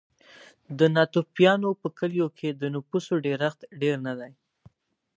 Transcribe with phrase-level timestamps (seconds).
[0.77, 4.31] د ناتوفیانو په کلیو کې د نفوسو ډېرښت ډېر نه دی.